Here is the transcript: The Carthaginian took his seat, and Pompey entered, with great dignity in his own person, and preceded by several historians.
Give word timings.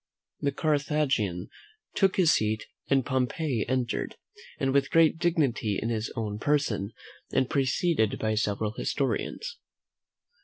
The 0.39 0.51
Carthaginian 0.51 1.49
took 1.93 2.15
his 2.15 2.33
seat, 2.33 2.65
and 2.89 3.05
Pompey 3.05 3.65
entered, 3.67 4.15
with 4.59 4.89
great 4.89 5.19
dignity 5.19 5.77
in 5.79 5.89
his 5.89 6.11
own 6.15 6.39
person, 6.39 6.91
and 7.31 7.47
preceded 7.47 8.17
by 8.17 8.33
several 8.33 8.71
historians. 8.75 9.59